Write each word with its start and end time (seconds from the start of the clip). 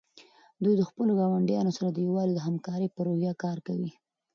دوی 0.63 0.73
د 0.77 0.83
خپلو 0.89 1.11
ګاونډیانو 1.19 1.71
سره 1.77 1.89
د 1.91 1.97
یووالي 2.07 2.33
او 2.35 2.45
همکارۍ 2.47 2.87
په 2.95 3.01
روحیه 3.07 3.33
کار 3.43 3.57
کوي. 3.67 3.91